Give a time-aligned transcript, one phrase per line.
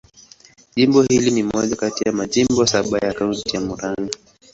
[0.75, 4.09] Jimbo hili ni moja kati ya majimbo saba ya Kaunti ya Murang'a.